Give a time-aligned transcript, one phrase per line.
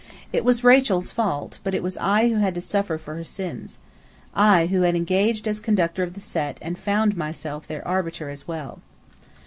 [0.33, 3.77] It was Rachel's fault, but it was I who had to suffer for her sins.
[4.33, 8.47] I, who had engaged as Conductor of the Set and found myself their Arbiter as
[8.47, 8.79] well.